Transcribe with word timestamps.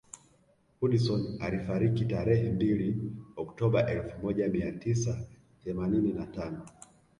Hudson 0.79 1.37
alifariki 1.41 2.05
tarehe 2.05 2.51
mbili 2.51 3.11
Oktoba 3.35 3.89
elfu 3.91 4.19
moja 4.21 4.47
mia 4.47 4.71
tisa 4.71 5.27
themanini 5.63 6.13
na 6.13 6.25
tano 6.25 6.65